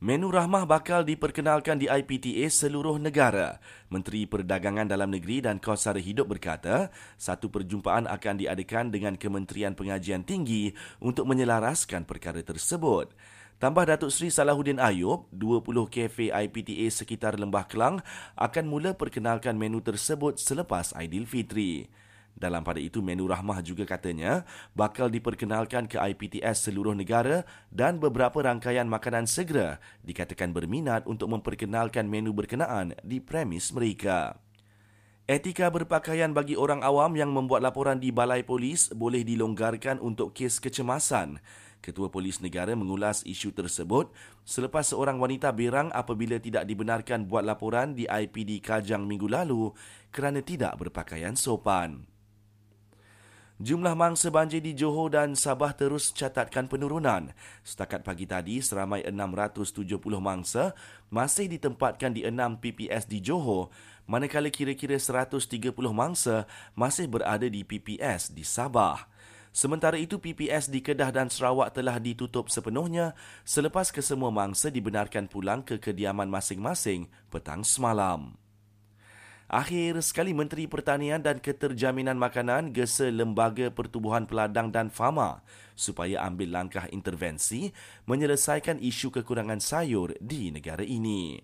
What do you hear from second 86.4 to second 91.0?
langkah intervensi menyelesaikan isu kekurangan sayur di negara